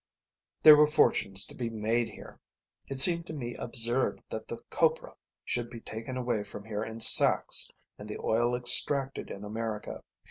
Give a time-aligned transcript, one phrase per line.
[0.63, 2.39] There were fortunes to be made here.
[2.89, 5.13] It seemed to me absurd that the copra
[5.45, 10.03] should be taken away from here in sacks and the oil extracted in America.